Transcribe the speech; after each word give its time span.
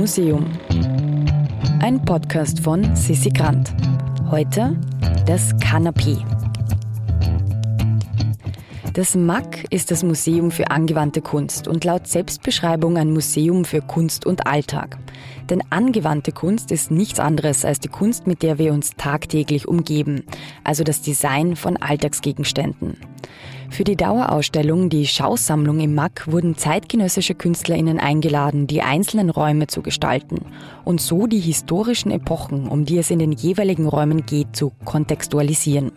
Museum. 0.00 0.50
Ein 1.80 2.02
Podcast 2.02 2.60
von 2.60 2.96
Sissi 2.96 3.28
Grant. 3.28 3.70
Heute 4.30 4.74
das 5.26 5.54
Kanapee. 5.60 6.16
Das 9.00 9.14
MAC 9.14 9.64
ist 9.70 9.90
das 9.90 10.02
Museum 10.02 10.50
für 10.50 10.70
angewandte 10.70 11.22
Kunst 11.22 11.66
und 11.66 11.84
laut 11.84 12.06
Selbstbeschreibung 12.06 12.98
ein 12.98 13.14
Museum 13.14 13.64
für 13.64 13.80
Kunst 13.80 14.26
und 14.26 14.46
Alltag. 14.46 14.98
Denn 15.48 15.62
angewandte 15.70 16.32
Kunst 16.32 16.70
ist 16.70 16.90
nichts 16.90 17.18
anderes 17.18 17.64
als 17.64 17.80
die 17.80 17.88
Kunst, 17.88 18.26
mit 18.26 18.42
der 18.42 18.58
wir 18.58 18.74
uns 18.74 18.90
tagtäglich 18.98 19.66
umgeben, 19.66 20.24
also 20.64 20.84
das 20.84 21.00
Design 21.00 21.56
von 21.56 21.78
Alltagsgegenständen. 21.78 22.98
Für 23.70 23.84
die 23.84 23.96
Dauerausstellung 23.96 24.90
Die 24.90 25.06
Schausammlung 25.06 25.80
im 25.80 25.94
MAC 25.94 26.30
wurden 26.30 26.58
zeitgenössische 26.58 27.34
KünstlerInnen 27.34 28.00
eingeladen, 28.00 28.66
die 28.66 28.82
einzelnen 28.82 29.30
Räume 29.30 29.68
zu 29.68 29.80
gestalten 29.80 30.40
und 30.84 31.00
so 31.00 31.26
die 31.26 31.40
historischen 31.40 32.10
Epochen, 32.10 32.68
um 32.68 32.84
die 32.84 32.98
es 32.98 33.10
in 33.10 33.20
den 33.20 33.32
jeweiligen 33.32 33.86
Räumen 33.86 34.26
geht, 34.26 34.54
zu 34.54 34.72
kontextualisieren. 34.84 35.92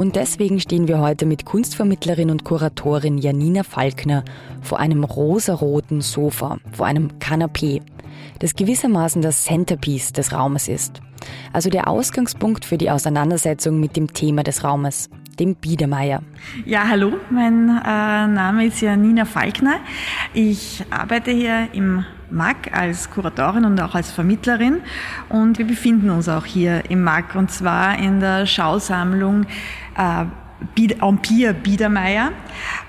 Und 0.00 0.16
deswegen 0.16 0.60
stehen 0.60 0.88
wir 0.88 0.98
heute 0.98 1.26
mit 1.26 1.44
Kunstvermittlerin 1.44 2.30
und 2.30 2.42
Kuratorin 2.42 3.18
Janina 3.18 3.64
Falkner 3.64 4.24
vor 4.62 4.80
einem 4.80 5.04
rosaroten 5.04 6.00
Sofa, 6.00 6.56
vor 6.72 6.86
einem 6.86 7.18
Kanapee, 7.18 7.82
das 8.38 8.54
gewissermaßen 8.54 9.20
das 9.20 9.44
Centerpiece 9.44 10.12
des 10.14 10.32
Raumes 10.32 10.68
ist. 10.68 11.02
Also 11.52 11.68
der 11.68 11.86
Ausgangspunkt 11.86 12.64
für 12.64 12.78
die 12.78 12.90
Auseinandersetzung 12.90 13.78
mit 13.78 13.94
dem 13.94 14.14
Thema 14.14 14.42
des 14.42 14.64
Raumes 14.64 15.10
dem 15.40 15.54
Biedermeier. 15.56 16.22
Ja, 16.64 16.86
hallo, 16.86 17.14
mein 17.30 17.68
äh, 17.68 18.26
Name 18.26 18.66
ist 18.66 18.80
ja 18.82 18.94
Nina 18.94 19.24
Falkner. 19.24 19.76
Ich 20.34 20.84
arbeite 20.90 21.30
hier 21.30 21.68
im 21.72 22.04
MAG 22.30 22.70
als 22.72 23.10
Kuratorin 23.10 23.64
und 23.64 23.80
auch 23.80 23.94
als 23.94 24.12
Vermittlerin 24.12 24.82
und 25.30 25.58
wir 25.58 25.66
befinden 25.66 26.10
uns 26.10 26.28
auch 26.28 26.44
hier 26.44 26.88
im 26.90 27.02
MAG 27.02 27.34
und 27.34 27.50
zwar 27.50 27.98
in 27.98 28.20
der 28.20 28.46
Schausammlung 28.46 29.46
äh, 29.96 30.26
Empire 31.00 31.54
Biedermeier. 31.54 32.32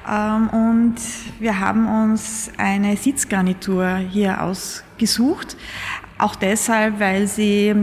Ähm, 0.10 0.50
und 0.50 0.96
wir 1.40 1.60
haben 1.60 1.88
uns 2.04 2.52
eine 2.58 2.98
Sitzgarnitur 2.98 3.96
hier 3.96 4.44
ausgesucht. 4.44 5.56
Auch 6.18 6.36
deshalb, 6.36 7.00
weil 7.00 7.28
sie 7.28 7.74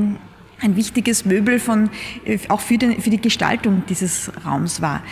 ein 0.61 0.77
wichtiges 0.77 1.25
Möbel 1.25 1.59
von, 1.59 1.91
äh, 2.25 2.39
auch 2.49 2.61
für, 2.61 2.79
den, 2.79 3.01
für 3.01 3.11
die 3.11 3.21
Gestaltung 3.21 3.83
dieses 3.89 4.31
Raums 4.45 4.81
war. 4.81 5.03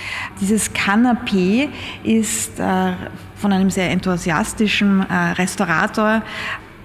Dieses 0.40 0.72
Kanapee 0.72 1.68
ist 2.02 2.58
äh, 2.58 2.92
von 3.36 3.52
einem 3.52 3.70
sehr 3.70 3.90
enthusiastischen 3.90 5.08
äh, 5.08 5.14
Restaurator 5.32 6.22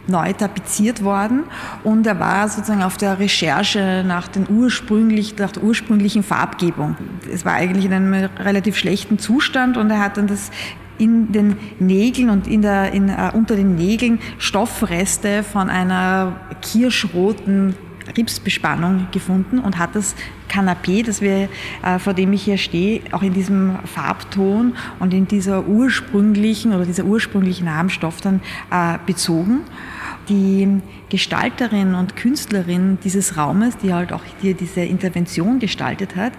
neu 0.07 0.33
tapeziert 0.33 1.03
worden 1.03 1.43
und 1.83 2.07
er 2.07 2.19
war 2.19 2.49
sozusagen 2.49 2.81
auf 2.81 2.97
der 2.97 3.19
Recherche 3.19 4.03
nach, 4.05 4.27
den 4.27 4.47
ursprünglich, 4.49 5.37
nach 5.37 5.51
der 5.51 5.63
ursprünglichen 5.63 6.23
Farbgebung. 6.23 6.97
Es 7.31 7.45
war 7.45 7.53
eigentlich 7.53 7.85
in 7.85 7.93
einem 7.93 8.13
relativ 8.13 8.77
schlechten 8.77 9.19
Zustand 9.19 9.77
und 9.77 9.89
er 9.91 9.99
hat 9.99 10.17
dann 10.17 10.27
das 10.27 10.51
in 10.97 11.31
den 11.31 11.57
Nägeln 11.79 12.29
und 12.29 12.47
in 12.47 12.61
der, 12.61 12.93
in, 12.93 13.09
uh, 13.09 13.29
unter 13.33 13.55
den 13.55 13.75
Nägeln 13.75 14.19
Stoffreste 14.37 15.43
von 15.43 15.69
einer 15.69 16.35
kirschroten 16.61 17.75
Ripsbespannung 18.17 19.07
gefunden 19.11 19.59
und 19.59 19.77
hat 19.77 19.95
das 19.95 20.15
Kanapee, 20.47 21.03
das 21.03 21.21
wir, 21.21 21.49
äh, 21.83 21.99
vor 21.99 22.13
dem 22.13 22.33
ich 22.33 22.43
hier 22.43 22.57
stehe, 22.57 23.01
auch 23.11 23.23
in 23.23 23.33
diesem 23.33 23.77
Farbton 23.85 24.75
und 24.99 25.13
in 25.13 25.27
dieser 25.27 25.65
ursprünglichen 25.67 26.73
oder 26.73 26.85
dieser 26.85 27.05
ursprünglichen 27.05 27.65
Namenstoff 27.65 28.21
dann 28.21 28.41
äh, 28.69 28.97
bezogen. 29.05 29.61
Die 30.29 30.81
Gestalterin 31.09 31.95
und 31.95 32.15
Künstlerin 32.15 32.97
dieses 33.03 33.37
Raumes, 33.37 33.77
die 33.77 33.93
halt 33.93 34.13
auch 34.13 34.21
hier 34.41 34.53
diese 34.53 34.81
Intervention 34.81 35.59
gestaltet 35.59 36.15
hat, 36.15 36.33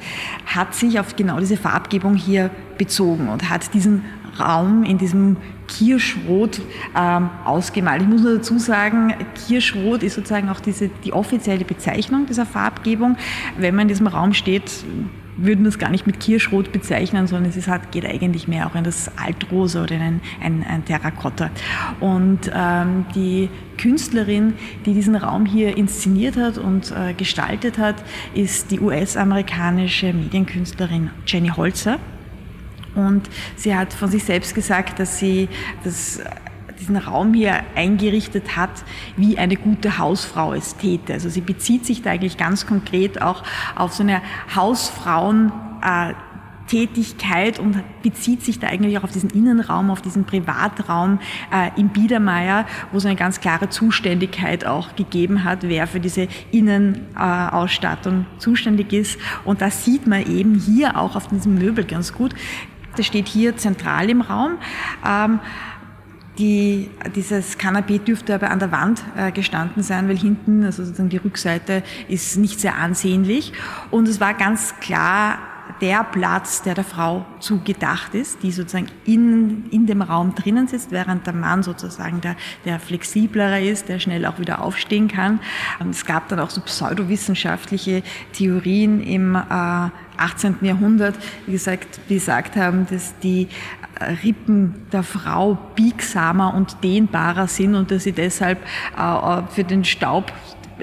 hat 0.47 0.75
sich 0.75 1.00
auf 1.00 1.17
genau 1.17 1.41
diese 1.41 1.56
Farbgebung 1.56 2.15
hier 2.15 2.50
bezogen 2.79 3.29
und 3.29 3.50
hat 3.50 3.75
diesen 3.75 4.05
Raum 4.38 4.84
in 4.84 4.98
diesem 4.98 5.37
Kirschrot 5.69 6.60
ähm, 6.97 7.31
ausgemalt. 7.44 8.03
Ich 8.03 8.09
muss 8.09 8.22
nur 8.22 8.37
dazu 8.37 8.59
sagen, 8.59 9.15
Kirschrot 9.47 10.03
ist 10.03 10.15
sozusagen 10.15 10.48
auch 10.48 10.60
diese, 10.60 10.88
die 11.04 11.12
offizielle 11.12 11.65
Bezeichnung 11.65 12.26
dieser 12.26 12.47
Farbgebung. 12.47 13.16
Wenn 13.59 13.75
man 13.75 13.82
in 13.82 13.88
diesem 13.88 14.06
Raum 14.06 14.34
steht, 14.34 14.70
würden 15.37 15.65
wir 15.65 15.70
es 15.70 15.78
gar 15.78 15.91
nicht 15.91 16.06
mit 16.06 16.20
Kirschrot 16.20 16.72
bezeichnen, 16.72 17.26
sondern 17.26 17.48
es 17.48 17.56
ist 17.56 17.69
halt, 17.69 17.91
geht 17.91 18.04
eigentlich 18.04 18.48
mehr 18.48 18.66
auch 18.66 18.75
in 18.75 18.84
das 18.84 19.10
Altrosa 19.16 19.82
oder 19.82 19.94
in 19.94 20.03
ein, 20.03 20.20
ein, 20.41 20.64
ein 20.69 20.84
Terrakotta. 20.84 21.50
Und 22.00 22.50
ähm, 22.54 23.06
die 23.14 23.49
Künstlerin, 23.78 24.54
die 24.84 24.93
diesen 24.93 25.16
Raum 25.16 25.47
hier 25.47 25.76
inszeniert 25.76 26.37
hat 26.37 26.59
und 26.59 26.93
äh, 26.93 27.14
gestaltet 27.14 27.78
hat, 27.78 27.97
ist 28.34 28.70
die 28.70 28.81
US-amerikanische 28.81 30.12
Medienkünstlerin 30.12 31.10
Jenny 31.26 31.49
Holzer. 31.49 31.99
Und 32.95 33.29
sie 33.57 33.75
hat 33.75 33.93
von 33.93 34.11
sich 34.11 34.25
selbst 34.25 34.55
gesagt, 34.55 34.99
dass 34.99 35.19
sie 35.19 35.49
das 35.85 36.21
diesen 36.83 36.97
Raum 36.97 37.33
hier 37.33 37.61
eingerichtet 37.77 38.57
hat, 38.57 38.71
wie 39.17 39.39
eine 39.39 39.57
gute 39.57 39.99
Hausfrau 39.99 40.53
es 40.53 40.77
täte. 40.77 41.13
Also 41.13 41.29
sie 41.29 41.41
bezieht 41.41 41.87
sich 41.87 42.03
da 42.03 42.11
eigentlich 42.11 42.37
ganz 42.37 42.67
konkret 42.67 43.23
auch 43.23 43.45
auf 43.77 43.93
so 43.93 44.03
eine 44.03 44.21
Hausfrauen 44.55 45.53
äh, 45.81 46.15
Tätigkeit 46.67 47.59
und 47.59 47.83
bezieht 48.03 48.43
sich 48.43 48.59
da 48.59 48.69
eigentlich 48.69 48.97
auch 48.97 49.05
auf 49.05 49.13
diesen 49.13 49.31
Innenraum, 49.31 49.91
auf 49.91 50.01
diesen 50.01 50.25
Privatraum 50.25 51.19
äh, 51.53 51.71
im 51.79 51.91
Biedermeier, 51.91 52.67
wo 52.91 52.99
es 52.99 53.05
eine 53.05 53.17
ganz 53.17 53.41
klare 53.41 53.69
Zuständigkeit 53.69 54.65
auch 54.65 54.97
gegeben 54.97 55.45
hat, 55.45 55.65
wer 55.65 55.87
für 55.87 56.01
diese 56.01 56.29
Innenausstattung 56.51 58.23
äh, 58.23 58.39
zuständig 58.39 58.93
ist. 58.93 59.19
Und 59.45 59.61
das 59.61 59.85
sieht 59.85 60.07
man 60.07 60.25
eben 60.25 60.55
hier 60.55 60.97
auch 60.97 61.15
auf 61.15 61.29
diesem 61.29 61.57
Möbel 61.57 61.85
ganz 61.85 62.15
gut. 62.15 62.35
Das 62.97 63.07
steht 63.07 63.29
hier 63.29 63.57
zentral 63.57 64.11
im 64.11 64.21
Raum. 64.21 64.59
Ähm, 65.07 65.41
die, 66.39 66.91
dieses 67.15 67.59
Kanapee 67.59 67.99
dürfte 67.99 68.35
aber 68.35 68.51
an 68.51 68.59
der 68.59 68.73
Wand 68.73 69.03
äh, 69.17 69.33
gestanden 69.33 69.83
sein, 69.83 70.09
weil 70.09 70.17
hinten, 70.17 70.65
also 70.65 70.83
sozusagen 70.83 71.11
die 71.11 71.19
Rückseite, 71.19 71.83
ist 72.09 72.39
nicht 72.39 72.59
sehr 72.59 72.77
ansehnlich. 72.77 73.53
Und 73.91 74.09
es 74.09 74.19
war 74.19 74.33
ganz 74.33 74.75
klar 74.81 75.39
der 75.81 76.05
Platz, 76.05 76.62
der 76.62 76.75
der 76.75 76.84
Frau 76.84 77.25
zugedacht 77.41 78.15
ist, 78.15 78.43
die 78.43 78.53
sozusagen 78.53 78.89
in, 79.05 79.69
in 79.71 79.87
dem 79.87 80.03
Raum 80.03 80.34
drinnen 80.34 80.69
sitzt, 80.69 80.91
während 80.91 81.27
der 81.27 81.34
Mann 81.34 81.62
sozusagen 81.62 82.21
der, 82.21 82.37
der 82.65 82.78
flexiblerer 82.78 83.61
ist, 83.61 83.89
der 83.89 83.99
schnell 83.99 84.27
auch 84.27 84.39
wieder 84.39 84.62
aufstehen 84.62 85.09
kann. 85.09 85.41
Und 85.81 85.91
es 85.91 86.05
gab 86.05 86.28
dann 86.28 86.41
auch 86.41 86.50
so 86.50 86.61
pseudowissenschaftliche 86.61 88.03
Theorien 88.33 89.03
im 89.03 89.34
äh, 89.34 89.91
18. 90.17 90.56
Jahrhundert, 90.62 91.17
wie 91.47 91.53
gesagt, 91.53 92.00
die 92.09 92.15
gesagt 92.15 92.56
haben, 92.56 92.87
dass 92.91 93.19
die 93.21 93.49
äh, 93.99 94.12
Rippen 94.25 94.87
der 94.93 95.03
Frau 95.03 95.59
biegsamer 95.75 96.55
und 96.55 96.83
dehnbarer 96.84 97.49
sind 97.49 97.75
und 97.75 97.91
dass 97.91 98.05
sie 98.05 98.12
deshalb 98.12 98.59
äh, 98.97 99.43
für 99.50 99.65
den 99.65 99.84
Staub 99.84 100.33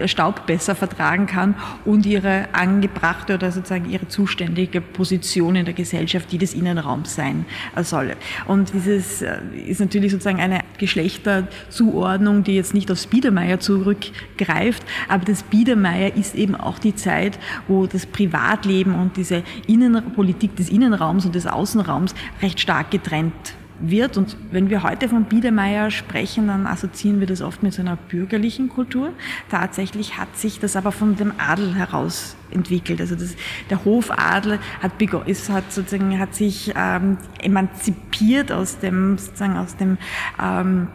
Staub 0.08 0.46
besser 0.46 0.76
vertragen 0.76 1.26
kann 1.26 1.56
und 1.86 2.06
ihre 2.06 2.48
angebrachte 2.54 3.36
oder 3.36 3.52
sozusagen 3.52 3.90
ihre 3.90 4.08
zuständige 4.08 4.82
Position 4.82 5.56
in 5.56 5.66
der 5.66 5.74
Gesellschaft, 5.74 6.32
die 6.32 6.38
des 6.38 6.54
Innenraums 6.54 7.16
sein 7.16 7.46
soll. 7.82 8.16
Und 8.48 8.74
dieses 8.74 9.22
äh, 9.22 9.40
ist 9.68 9.80
natürlich 9.80 10.12
sozusagen 10.12 10.40
eine 10.40 10.62
Geschlechterzuordnung, 10.78 12.44
die 12.44 12.56
jetzt 12.56 12.74
nicht 12.74 12.92
auf 12.92 13.08
Biedermeier 13.08 13.60
zurückgreift, 13.60 14.84
aber 15.08 15.26
das 15.26 15.44
Biedermeier 15.44 16.16
ist 16.16 16.36
eben 16.36 16.56
auch 16.56 16.80
die 16.80 16.96
Zeit, 16.96 17.40
wo 17.68 17.88
das 17.88 18.06
Privatleben 18.06 18.96
und 18.96 19.18
diese 19.18 19.44
Innenpolitik 19.68 20.56
des 20.56 20.70
Innenraums 20.70 21.26
und 21.26 21.36
des 21.36 21.48
Außenraums 21.48 22.14
recht 22.42 22.60
stark 22.60 22.92
getrennt 22.92 23.59
wird. 23.80 24.18
Und 24.18 24.38
wenn 24.52 24.70
wir 24.70 24.84
heute 24.84 25.10
von 25.10 25.26
Biedermeier 25.26 25.92
sprechen, 25.92 26.48
dann 26.48 26.68
assoziieren 26.68 27.20
wir 27.20 27.28
das 27.28 27.42
oft 27.42 27.64
mit 27.64 27.74
so 27.74 27.82
einer 27.82 27.96
bürgerlichen 27.96 28.70
Kultur. 28.70 29.12
Tatsächlich 29.50 30.18
hat 30.18 30.38
sich 30.38 30.60
das 30.60 30.76
aber 30.76 30.92
von 30.92 31.16
dem 31.16 31.34
Adel 31.38 31.76
heraus 31.76 32.36
entwickelt. 32.52 33.02
Also 33.02 33.16
das, 33.16 33.36
der 33.70 33.86
Hofadel 33.86 34.60
hat, 34.82 35.02
ist, 35.28 35.50
hat 35.50 35.72
sozusagen 35.72 36.20
hat 36.20 36.36
sich 36.36 36.74
ähm, 36.76 37.18
emanzipiert 37.42 38.52
aus 38.52 38.80
dem 38.80 39.18
sozusagen 39.18 39.58
aus 39.58 39.76
dem 39.76 39.98
ähm, 40.42 40.88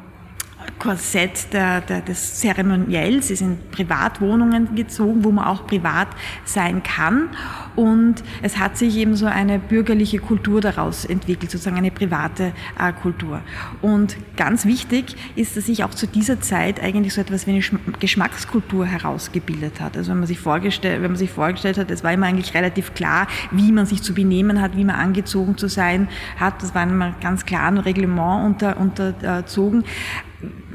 Korsett 0.78 1.52
der, 1.52 1.82
der, 1.82 2.00
des 2.00 2.36
Zeremoniells, 2.36 3.30
ist 3.30 3.42
in 3.42 3.58
Privatwohnungen 3.70 4.74
gezogen, 4.74 5.24
wo 5.24 5.30
man 5.30 5.44
auch 5.44 5.66
privat 5.66 6.08
sein 6.44 6.82
kann 6.82 7.28
und 7.76 8.22
es 8.42 8.58
hat 8.58 8.76
sich 8.76 8.96
eben 8.96 9.16
so 9.16 9.26
eine 9.26 9.58
bürgerliche 9.58 10.18
Kultur 10.18 10.60
daraus 10.60 11.04
entwickelt, 11.04 11.50
sozusagen 11.50 11.76
eine 11.76 11.90
private 11.90 12.52
äh, 12.78 12.92
Kultur. 12.92 13.40
Und 13.82 14.16
ganz 14.36 14.64
wichtig 14.64 15.16
ist, 15.36 15.56
dass 15.56 15.66
sich 15.66 15.84
auch 15.84 15.90
zu 15.90 16.06
dieser 16.06 16.40
Zeit 16.40 16.82
eigentlich 16.82 17.14
so 17.14 17.20
etwas 17.20 17.46
wie 17.46 17.52
eine 17.52 17.62
Geschmackskultur 17.98 18.86
herausgebildet 18.86 19.80
hat. 19.80 19.96
Also 19.96 20.12
wenn 20.12 20.18
man 20.18 20.26
sich 20.26 20.38
vorgestellt, 20.38 21.02
wenn 21.02 21.10
man 21.10 21.18
sich 21.18 21.30
vorgestellt 21.30 21.78
hat, 21.78 21.90
es 21.90 22.04
war 22.04 22.12
immer 22.12 22.26
eigentlich 22.26 22.54
relativ 22.54 22.94
klar, 22.94 23.26
wie 23.50 23.72
man 23.72 23.86
sich 23.86 24.02
zu 24.02 24.14
benehmen 24.14 24.60
hat, 24.60 24.76
wie 24.76 24.84
man 24.84 24.96
angezogen 24.96 25.56
zu 25.56 25.68
sein 25.68 26.08
hat. 26.38 26.62
Das 26.62 26.74
war 26.74 26.84
immer 26.84 27.14
ganz 27.20 27.44
klar 27.44 27.68
ein 27.68 27.78
Reglement 27.78 28.44
unter, 28.46 28.76
unterzogen 28.76 29.84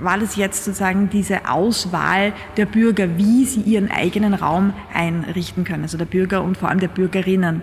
war 0.01 0.17
das 0.17 0.35
jetzt 0.35 0.65
sozusagen 0.65 1.09
diese 1.09 1.49
Auswahl 1.49 2.33
der 2.57 2.65
Bürger, 2.65 3.17
wie 3.17 3.45
sie 3.45 3.61
ihren 3.61 3.91
eigenen 3.91 4.33
Raum 4.33 4.73
einrichten 4.93 5.63
können, 5.63 5.83
also 5.83 5.97
der 5.97 6.05
Bürger 6.05 6.43
und 6.43 6.57
vor 6.57 6.69
allem 6.69 6.79
der 6.79 6.87
Bürgerinnen. 6.87 7.61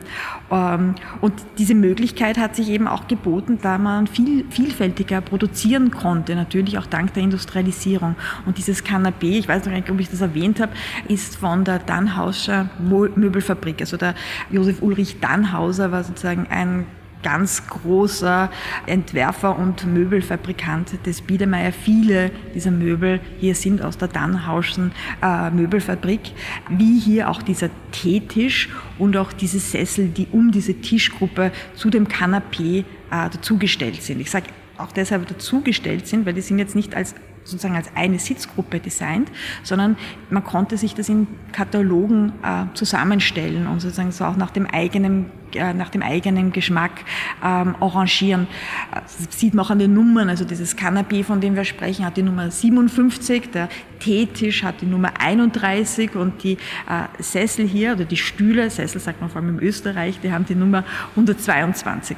Ähm, 0.50 0.94
und 1.20 1.34
diese 1.58 1.74
Möglichkeit 1.74 2.38
hat 2.38 2.56
sich 2.56 2.68
eben 2.68 2.86
auch 2.86 3.08
geboten, 3.08 3.58
da 3.62 3.78
man 3.78 4.06
viel 4.06 4.44
vielfältiger 4.50 5.20
produzieren 5.20 5.90
konnte, 5.90 6.34
natürlich 6.34 6.78
auch 6.78 6.86
dank 6.86 7.14
der 7.14 7.22
Industrialisierung. 7.22 8.16
Und 8.44 8.58
dieses 8.58 8.84
Kanapé, 8.84 9.38
ich 9.38 9.48
weiß 9.48 9.64
noch 9.66 9.72
nicht, 9.72 9.90
ob 9.90 10.00
ich 10.00 10.10
das 10.10 10.20
erwähnt 10.20 10.60
habe, 10.60 10.72
ist 11.08 11.36
von 11.36 11.64
der 11.64 11.78
Dannhauscher 11.78 12.70
Möbelfabrik. 12.78 13.80
Also 13.80 13.96
der 13.96 14.14
Josef 14.50 14.82
Ulrich 14.82 15.20
Dannhauser 15.20 15.92
war 15.92 16.04
sozusagen 16.04 16.46
ein 16.50 16.86
ganz 17.22 17.66
großer 17.66 18.50
Entwerfer 18.86 19.58
und 19.58 19.86
Möbelfabrikant 19.86 21.06
des 21.06 21.22
Biedermeier. 21.22 21.72
Viele 21.72 22.30
dieser 22.54 22.70
Möbel 22.70 23.20
hier 23.38 23.54
sind 23.54 23.82
aus 23.82 23.98
der 23.98 24.08
Dannhauschen 24.08 24.92
äh, 25.22 25.50
Möbelfabrik, 25.50 26.20
wie 26.68 26.98
hier 26.98 27.30
auch 27.30 27.42
dieser 27.42 27.70
Teetisch 27.92 28.68
und 28.98 29.16
auch 29.16 29.32
diese 29.32 29.58
Sessel, 29.58 30.08
die 30.08 30.28
um 30.30 30.50
diese 30.52 30.74
Tischgruppe 30.74 31.52
zu 31.74 31.90
dem 31.90 32.08
Kanapee 32.08 32.84
äh, 33.10 33.30
dazugestellt 33.30 34.02
sind. 34.02 34.20
Ich 34.20 34.30
sage 34.30 34.46
auch 34.78 34.92
deshalb 34.92 35.26
dazugestellt 35.26 36.06
sind, 36.06 36.26
weil 36.26 36.34
die 36.34 36.42
sind 36.42 36.58
jetzt 36.58 36.76
nicht 36.76 36.94
als 36.94 37.14
sozusagen 37.46 37.76
als 37.76 37.90
eine 37.94 38.19
Sitzgruppe 38.19 38.81
designt, 38.81 39.31
sondern 39.62 39.96
man 40.31 40.44
konnte 40.44 40.76
sich 40.76 40.94
das 40.94 41.08
in 41.08 41.26
Katalogen 41.52 42.32
äh, 42.43 42.64
zusammenstellen 42.75 43.66
und 43.66 43.81
sozusagen 43.81 44.12
so 44.12 44.25
auch 44.25 44.37
nach 44.37 44.50
dem 44.50 44.66
eigenen 44.66 45.31
äh, 45.54 45.72
nach 45.72 45.90
dem 45.90 46.02
eigenen 46.02 46.52
Geschmack 46.52 47.04
ähm, 47.43 47.76
arrangieren. 47.81 48.46
Das 48.93 49.38
sieht 49.38 49.54
man 49.54 49.64
auch 49.64 49.70
an 49.70 49.78
den 49.78 49.94
Nummern, 49.94 50.28
also 50.28 50.44
dieses 50.44 50.76
Canapé, 50.76 51.22
von 51.25 51.40
dem 51.40 51.54
wir 51.54 51.64
sprechen, 51.64 52.04
hat 52.04 52.16
die 52.16 52.22
Nummer 52.22 52.50
57, 52.50 53.50
der 53.52 53.69
Teetisch 54.00 54.64
hat 54.64 54.81
die 54.81 54.87
Nummer 54.87 55.12
31 55.20 56.16
und 56.16 56.43
die 56.43 56.54
äh, 56.54 57.22
Sessel 57.22 57.66
hier, 57.66 57.93
oder 57.93 58.04
die 58.04 58.16
Stühle, 58.16 58.70
Sessel 58.70 59.00
sagt 59.00 59.20
man 59.20 59.31
vor 59.31 59.40
allem 59.40 59.58
in 59.58 59.64
Österreich, 59.64 60.19
die 60.20 60.32
haben 60.32 60.46
die 60.46 60.54
Nummer 60.54 60.84
122 61.10 62.16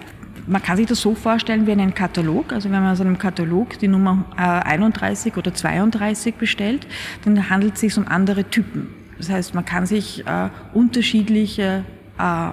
man 0.48 0.62
kann 0.62 0.76
sich 0.76 0.86
das 0.86 1.00
so 1.00 1.14
vorstellen 1.14 1.66
wie 1.66 1.72
einen 1.72 1.94
Katalog. 1.94 2.52
Also 2.52 2.70
wenn 2.70 2.82
man 2.82 2.92
aus 2.92 3.00
einem 3.00 3.18
Katalog 3.18 3.78
die 3.78 3.88
Nummer 3.88 4.24
31 4.36 5.34
äh, 5.34 5.38
oder 5.38 5.54
32 5.54 6.34
bestellt, 6.34 6.86
dann 7.24 7.50
handelt 7.50 7.74
es 7.74 7.80
sich 7.80 7.96
um 7.96 8.08
andere 8.08 8.44
Typen. 8.44 8.88
Das 9.18 9.30
heißt, 9.30 9.54
man 9.54 9.64
kann 9.64 9.86
sich 9.86 10.26
äh, 10.26 10.48
unterschiedliche 10.72 11.84
äh, 12.18 12.50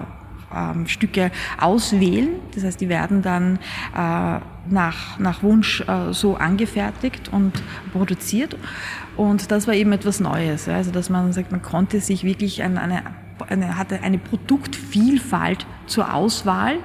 ähm, 0.54 0.86
Stücke 0.86 1.30
auswählen. 1.58 2.28
Das 2.54 2.64
heißt, 2.64 2.80
die 2.80 2.88
werden 2.88 3.22
dann 3.22 3.58
äh, 3.94 4.40
nach, 4.68 5.18
nach 5.18 5.42
Wunsch 5.42 5.80
äh, 5.80 6.12
so 6.12 6.36
angefertigt 6.36 7.30
und 7.32 7.52
produziert. 7.92 8.56
Und 9.16 9.50
das 9.50 9.66
war 9.66 9.74
eben 9.74 9.92
etwas 9.92 10.20
Neues. 10.20 10.68
Also, 10.68 10.90
dass 10.90 11.08
man 11.08 11.32
sagt, 11.32 11.52
man 11.52 11.62
konnte 11.62 12.00
sich 12.00 12.24
wirklich 12.24 12.62
eine, 12.62 12.80
eine, 12.80 13.02
eine 13.48 13.78
hatte 13.78 14.02
eine 14.02 14.18
Produktvielfalt 14.18 15.66
zur 15.86 16.12
Auswahl 16.12 16.78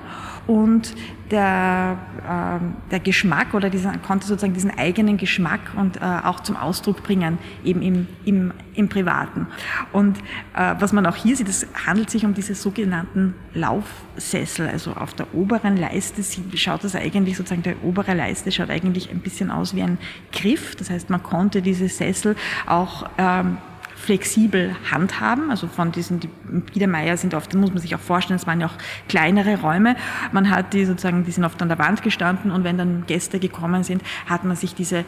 und 0.47 0.95
der, 1.31 1.97
äh, 2.27 2.89
der 2.91 2.99
Geschmack 2.99 3.53
oder 3.53 3.69
dieser, 3.69 3.97
konnte 3.99 4.27
sozusagen 4.27 4.53
diesen 4.53 4.77
eigenen 4.77 5.17
Geschmack 5.17 5.61
und 5.77 5.97
äh, 5.97 5.99
auch 6.23 6.41
zum 6.41 6.57
Ausdruck 6.57 7.03
bringen, 7.03 7.37
eben 7.63 7.81
im, 7.81 8.07
im, 8.25 8.51
im 8.73 8.89
Privaten. 8.89 9.47
Und 9.93 10.17
äh, 10.55 10.75
was 10.79 10.91
man 10.91 11.05
auch 11.05 11.15
hier 11.15 11.35
sieht, 11.35 11.47
es 11.47 11.65
handelt 11.85 12.09
sich 12.09 12.25
um 12.25 12.33
diese 12.33 12.53
sogenannten 12.55 13.33
Laufsessel. 13.53 14.67
Also 14.67 14.91
auf 14.93 15.13
der 15.13 15.33
oberen 15.33 15.77
Leiste 15.77 16.21
schaut 16.57 16.83
das 16.83 16.95
eigentlich 16.95 17.37
sozusagen, 17.37 17.63
der 17.63 17.81
obere 17.83 18.13
Leiste 18.13 18.51
schaut 18.51 18.69
eigentlich 18.69 19.09
ein 19.09 19.19
bisschen 19.19 19.51
aus 19.51 19.75
wie 19.75 19.83
ein 19.83 19.97
Griff. 20.31 20.75
Das 20.75 20.89
heißt, 20.89 21.09
man 21.09 21.23
konnte 21.23 21.61
diese 21.61 21.87
Sessel 21.87 22.35
auch 22.65 23.09
ähm, 23.17 23.57
flexibel 24.01 24.75
handhaben. 24.89 25.51
Also 25.51 25.67
von 25.67 25.91
diesen, 25.91 26.19
die 26.19 26.29
Biedermeier 26.73 27.17
sind 27.17 27.33
oft, 27.33 27.53
muss 27.53 27.69
man 27.69 27.79
sich 27.79 27.95
auch 27.95 27.99
vorstellen, 27.99 28.39
es 28.39 28.47
waren 28.47 28.59
ja 28.59 28.67
auch 28.67 28.77
kleinere 29.07 29.61
Räume. 29.61 29.95
Man 30.31 30.49
hat 30.49 30.73
die 30.73 30.85
sozusagen, 30.85 31.23
die 31.23 31.31
sind 31.31 31.45
oft 31.45 31.61
an 31.61 31.69
der 31.69 31.79
Wand 31.79 32.01
gestanden 32.01 32.51
und 32.51 32.63
wenn 32.63 32.77
dann 32.77 33.05
Gäste 33.05 33.39
gekommen 33.39 33.83
sind, 33.83 34.01
hat 34.25 34.43
man 34.43 34.55
sich 34.55 34.73
diese 34.73 34.99
äh, 34.99 35.03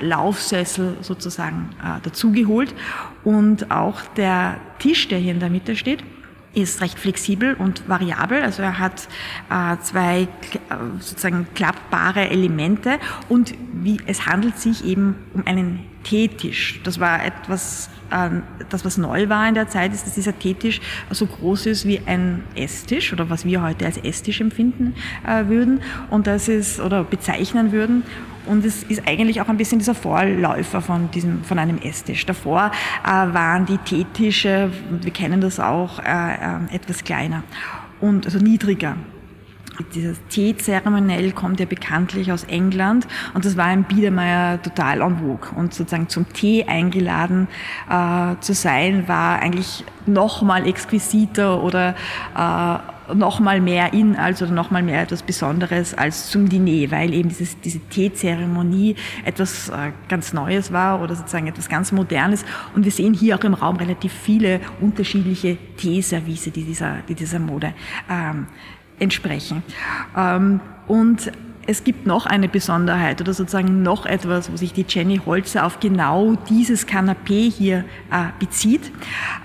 Laufsessel 0.00 0.96
sozusagen 1.02 1.70
äh, 1.82 2.00
dazugeholt. 2.02 2.74
Und 3.22 3.70
auch 3.70 4.00
der 4.16 4.56
Tisch, 4.78 5.08
der 5.08 5.18
hier 5.18 5.32
in 5.32 5.40
der 5.40 5.50
Mitte 5.50 5.76
steht, 5.76 6.02
ist 6.54 6.80
recht 6.80 6.98
flexibel 6.98 7.54
und 7.54 7.88
variabel. 7.88 8.42
Also 8.42 8.62
er 8.62 8.78
hat 8.78 9.08
äh, 9.50 9.76
zwei 9.82 10.22
äh, 10.22 10.26
sozusagen 10.98 11.46
klappbare 11.54 12.30
Elemente 12.30 12.98
und 13.28 13.54
wie, 13.72 13.98
es 14.06 14.26
handelt 14.26 14.58
sich 14.58 14.84
eben 14.84 15.16
um 15.34 15.46
einen 15.46 15.84
Teetisch. 16.04 16.80
Das 16.84 17.00
war 17.00 17.24
etwas 17.24 17.90
ähm, 18.10 18.42
das, 18.68 18.84
was 18.84 18.98
neu 18.98 19.28
war 19.28 19.48
in 19.48 19.54
der 19.54 19.68
Zeit, 19.68 19.92
ist, 19.92 20.06
dass 20.06 20.14
dieser 20.14 20.38
Teetisch 20.38 20.80
so 21.10 21.26
groß 21.26 21.66
ist 21.66 21.86
wie 21.86 22.00
ein 22.06 22.42
Esstisch 22.54 23.12
oder 23.12 23.28
was 23.30 23.44
wir 23.44 23.62
heute 23.62 23.86
als 23.86 23.98
Esstisch 23.98 24.40
empfinden 24.40 24.94
äh, 25.26 25.46
würden 25.46 25.80
und 26.10 26.26
das 26.26 26.48
ist 26.48 26.80
oder 26.80 27.04
bezeichnen 27.04 27.72
würden. 27.72 28.02
Und 28.46 28.64
es 28.64 28.82
ist 28.82 29.06
eigentlich 29.06 29.42
auch 29.42 29.48
ein 29.48 29.58
bisschen 29.58 29.78
dieser 29.78 29.94
Vorläufer 29.94 30.80
von 30.80 31.10
diesem, 31.10 31.44
von 31.44 31.58
einem 31.58 31.76
Esstisch. 31.78 32.24
Davor 32.24 32.70
äh, 33.04 33.08
waren 33.08 33.66
die 33.66 33.76
Teetische, 33.78 34.70
wir 34.90 35.10
kennen 35.10 35.42
das 35.42 35.60
auch, 35.60 35.98
äh, 35.98 36.74
etwas 36.74 37.04
kleiner 37.04 37.42
und 38.00 38.24
also 38.24 38.38
niedriger. 38.38 38.96
Dieses 39.94 40.18
Tee-Zeremoniell 40.28 41.32
kommt 41.32 41.60
ja 41.60 41.66
bekanntlich 41.66 42.32
aus 42.32 42.44
England 42.44 43.06
und 43.34 43.44
das 43.44 43.56
war 43.56 43.72
im 43.72 43.84
Biedermeier 43.84 44.60
total 44.62 45.00
en 45.00 45.18
vogue. 45.18 45.50
Und 45.56 45.74
sozusagen 45.74 46.08
zum 46.08 46.32
Tee 46.32 46.64
eingeladen 46.64 47.48
äh, 47.88 48.34
zu 48.40 48.54
sein, 48.54 49.08
war 49.08 49.40
eigentlich 49.40 49.84
noch 50.06 50.42
mal 50.42 50.66
exquisiter 50.66 51.62
oder 51.62 51.94
äh, 52.36 53.14
noch 53.14 53.40
mal 53.40 53.60
mehr 53.60 53.92
in, 53.92 54.16
also 54.16 54.46
noch 54.46 54.70
mal 54.70 54.82
mehr 54.82 55.02
etwas 55.02 55.22
Besonderes 55.22 55.94
als 55.94 56.30
zum 56.30 56.48
Diner, 56.48 56.90
weil 56.90 57.14
eben 57.14 57.28
dieses, 57.28 57.60
diese 57.60 57.80
Teezeremonie 57.80 58.96
etwas 59.24 59.68
äh, 59.68 59.92
ganz 60.08 60.32
Neues 60.32 60.72
war 60.72 61.00
oder 61.00 61.14
sozusagen 61.14 61.46
etwas 61.46 61.68
ganz 61.68 61.92
Modernes. 61.92 62.44
Und 62.74 62.84
wir 62.84 62.92
sehen 62.92 63.14
hier 63.14 63.36
auch 63.36 63.44
im 63.44 63.54
Raum 63.54 63.76
relativ 63.76 64.12
viele 64.12 64.60
unterschiedliche 64.80 65.56
Teeservice, 65.76 66.50
die 66.52 66.64
dieser, 66.64 66.96
die 67.08 67.14
dieser 67.14 67.38
Mode 67.38 67.72
ähm, 68.10 68.46
entsprechen. 68.98 69.62
Ähm, 70.16 70.60
und 70.86 71.30
es 71.66 71.84
gibt 71.84 72.06
noch 72.06 72.24
eine 72.24 72.48
Besonderheit 72.48 73.20
oder 73.20 73.34
sozusagen 73.34 73.82
noch 73.82 74.06
etwas, 74.06 74.50
wo 74.50 74.56
sich 74.56 74.72
die 74.72 74.86
Jenny 74.88 75.20
Holzer 75.24 75.66
auf 75.66 75.80
genau 75.80 76.34
dieses 76.48 76.86
Kanapee 76.86 77.50
hier 77.50 77.84
äh, 78.10 78.28
bezieht. 78.38 78.90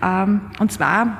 Ähm, 0.01 0.39
und 0.57 0.71
zwar 0.71 1.17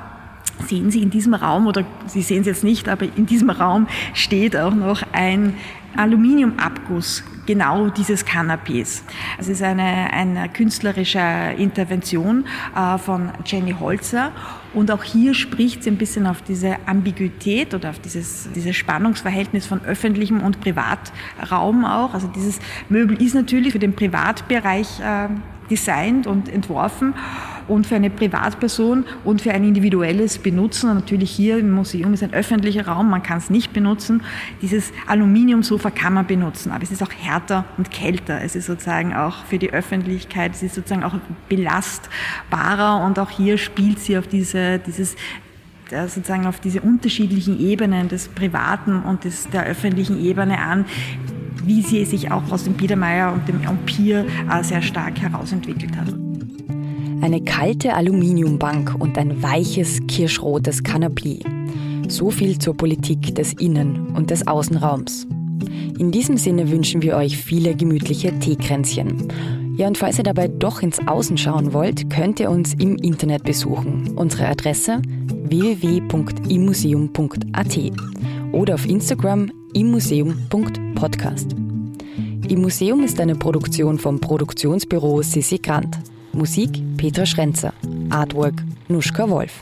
sehen 0.66 0.90
Sie 0.90 1.02
in 1.02 1.10
diesem 1.10 1.34
Raum, 1.34 1.66
oder 1.66 1.84
Sie 2.06 2.22
sehen 2.22 2.40
es 2.40 2.46
jetzt 2.46 2.64
nicht, 2.64 2.88
aber 2.88 3.04
in 3.16 3.26
diesem 3.26 3.50
Raum 3.50 3.86
steht 4.14 4.56
auch 4.56 4.74
noch 4.74 5.02
ein 5.12 5.54
Aluminiumabguss 5.96 7.22
genau 7.46 7.88
dieses 7.90 8.26
Kanapés. 8.26 9.02
Es 9.38 9.48
ist 9.48 9.62
eine, 9.62 10.10
eine 10.10 10.48
künstlerische 10.48 11.54
Intervention 11.58 12.46
äh, 12.74 12.98
von 12.98 13.30
Jenny 13.44 13.76
Holzer 13.78 14.32
und 14.74 14.90
auch 14.90 15.04
hier 15.04 15.34
spricht 15.34 15.82
sie 15.82 15.90
ein 15.90 15.96
bisschen 15.96 16.26
auf 16.26 16.42
diese 16.42 16.76
Ambiguität 16.86 17.74
oder 17.74 17.90
auf 17.90 17.98
dieses, 17.98 18.48
dieses 18.54 18.74
Spannungsverhältnis 18.76 19.66
von 19.66 19.84
öffentlichem 19.84 20.40
und 20.40 20.60
Privatraum 20.60 21.84
auch. 21.84 22.14
Also 22.14 22.28
dieses 22.28 22.58
Möbel 22.88 23.20
ist 23.22 23.34
natürlich 23.34 23.72
für 23.72 23.78
den 23.78 23.94
Privatbereich 23.94 25.00
äh, 25.00 25.28
designt 25.70 26.26
und 26.26 26.48
entworfen 26.48 27.14
und 27.68 27.86
für 27.86 27.96
eine 27.96 28.10
Privatperson 28.10 29.04
und 29.24 29.42
für 29.42 29.52
ein 29.52 29.64
individuelles 29.64 30.38
Benutzen. 30.38 30.90
Und 30.90 30.96
natürlich 30.96 31.30
hier 31.30 31.58
im 31.58 31.72
Museum 31.72 32.14
ist 32.14 32.22
ein 32.22 32.32
öffentlicher 32.32 32.86
Raum, 32.86 33.10
man 33.10 33.22
kann 33.22 33.38
es 33.38 33.50
nicht 33.50 33.72
benutzen. 33.72 34.22
Dieses 34.62 34.92
Aluminiumsofa 35.06 35.90
kann 35.90 36.14
man 36.14 36.26
benutzen, 36.26 36.72
aber 36.72 36.82
es 36.82 36.90
ist 36.90 37.02
auch 37.02 37.12
härter 37.12 37.64
und 37.76 37.90
kälter. 37.90 38.40
Es 38.42 38.56
ist 38.56 38.66
sozusagen 38.66 39.14
auch 39.14 39.44
für 39.44 39.58
die 39.58 39.72
Öffentlichkeit, 39.72 40.52
es 40.52 40.62
ist 40.62 40.74
sozusagen 40.74 41.04
auch 41.04 41.14
belastbarer 41.48 43.04
und 43.04 43.18
auch 43.18 43.30
hier 43.30 43.58
spielt 43.58 44.00
sie 44.00 44.18
auf 44.18 44.26
diese, 44.26 44.78
dieses 44.78 45.16
sozusagen 45.90 46.46
auf 46.46 46.60
diese 46.60 46.80
unterschiedlichen 46.80 47.60
Ebenen 47.60 48.08
des 48.08 48.28
privaten 48.28 49.02
und 49.02 49.24
des, 49.24 49.48
der 49.50 49.64
öffentlichen 49.64 50.22
Ebene 50.22 50.58
an, 50.58 50.86
wie 51.64 51.82
sie 51.82 52.04
sich 52.04 52.30
auch 52.30 52.50
aus 52.50 52.64
dem 52.64 52.74
Biedermeier 52.74 53.32
und 53.32 53.48
dem 53.48 53.62
Empire 53.62 54.26
äh, 54.50 54.62
sehr 54.62 54.82
stark 54.82 55.20
herausentwickelt 55.20 55.96
hat. 55.96 56.33
Eine 57.20 57.42
kalte 57.42 57.94
Aluminiumbank 57.94 58.96
und 58.98 59.16
ein 59.18 59.42
weiches 59.42 60.00
kirschrotes 60.08 60.82
Kanapee. 60.82 61.40
So 62.08 62.30
viel 62.30 62.58
zur 62.58 62.76
Politik 62.76 63.34
des 63.34 63.54
Innen- 63.54 64.14
und 64.14 64.30
des 64.30 64.46
Außenraums. 64.46 65.26
In 65.98 66.10
diesem 66.10 66.36
Sinne 66.36 66.70
wünschen 66.70 67.02
wir 67.02 67.16
euch 67.16 67.36
viele 67.36 67.74
gemütliche 67.74 68.38
Teekränzchen. 68.38 69.28
Ja, 69.76 69.88
und 69.88 69.98
falls 69.98 70.18
ihr 70.18 70.24
dabei 70.24 70.48
doch 70.48 70.82
ins 70.82 71.00
Außen 71.06 71.36
schauen 71.36 71.72
wollt, 71.72 72.10
könnt 72.10 72.40
ihr 72.40 72.50
uns 72.50 72.74
im 72.74 72.96
Internet 72.96 73.44
besuchen. 73.44 74.12
Unsere 74.16 74.48
Adresse 74.48 75.00
www.imuseum.at 75.28 77.78
oder 78.52 78.74
auf 78.74 78.86
Instagram 78.86 79.50
immuseum.podcast. 79.72 81.56
Im 82.48 82.60
Museum 82.60 83.02
ist 83.02 83.18
eine 83.20 83.34
Produktion 83.34 83.98
vom 83.98 84.20
Produktionsbüro 84.20 85.22
Sissi 85.22 85.58
Grant. 85.58 85.98
Musik 86.32 86.80
Petra 87.04 87.26
Schrenzer. 87.26 87.74
Artwork 88.08 88.54
Nuschka 88.88 89.28
Wolf. 89.28 89.60